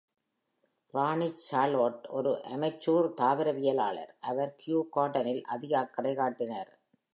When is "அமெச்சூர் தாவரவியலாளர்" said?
2.55-4.11